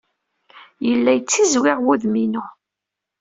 Yella 0.87 1.11
yettizwiɣ 1.13 1.77
wudem-inu. 1.85 2.45